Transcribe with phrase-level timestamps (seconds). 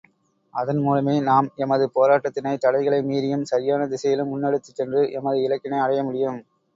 [0.53, 6.41] அதன்மூலமே நாம், எமது போராட்டத்தினை தடைகளை மீறியும், சரியான திசையிலும் முன்னெடுத்துச் சென்று, எமது இலக்கினை அடைய முடியும்.